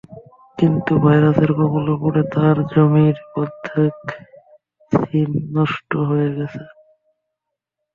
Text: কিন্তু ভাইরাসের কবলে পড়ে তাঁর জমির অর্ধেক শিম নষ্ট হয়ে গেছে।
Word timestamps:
কিন্তু 0.57 0.91
ভাইরাসের 1.03 1.51
কবলে 1.59 1.93
পড়ে 2.01 2.21
তাঁর 2.33 2.57
জমির 2.71 3.17
অর্ধেক 3.39 3.97
শিম 4.91 5.31
নষ্ট 5.55 5.91
হয়ে 6.09 6.29
গেছে। 6.37 6.61